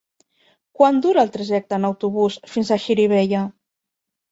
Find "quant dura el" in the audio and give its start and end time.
0.79-1.29